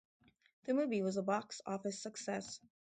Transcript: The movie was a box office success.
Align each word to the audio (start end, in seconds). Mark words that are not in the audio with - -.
The 0.63 0.73
movie 0.73 1.03
was 1.03 1.17
a 1.17 1.21
box 1.21 1.61
office 1.63 2.01
success. 2.01 2.59